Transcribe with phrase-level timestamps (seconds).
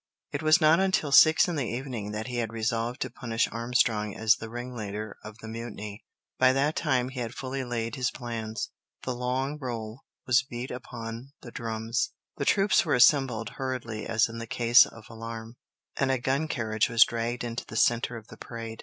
[0.31, 4.15] It was not until six in the evening that he had resolved to punish Armstrong
[4.15, 6.03] as the ringleader of the mutiny.
[6.39, 8.71] By that time he had fully laid his plans.
[9.03, 14.39] The "long roll" was beat upon the drums, the troops were assembled hurriedly as in
[14.39, 15.53] the case of alarm,
[15.95, 18.79] and a gun carriage was dragged into the centre of the parade.